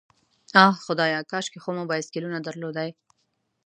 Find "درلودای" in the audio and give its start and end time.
2.47-2.89